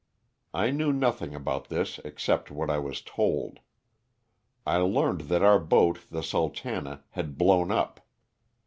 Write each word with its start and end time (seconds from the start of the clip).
I 0.55 0.71
knew 0.71 0.91
nothing 0.91 1.35
about 1.35 1.69
this 1.69 1.99
except 1.99 2.49
what 2.49 2.71
I 2.71 2.79
was 2.79 3.01
told. 3.03 3.59
I 4.65 4.77
learned 4.77 5.29
that 5.29 5.43
our 5.43 5.59
boat, 5.59 5.99
the 6.09 6.21
*^ 6.21 6.23
Sultana," 6.23 7.03
had 7.11 7.37
blown 7.37 7.69
up. 7.69 7.99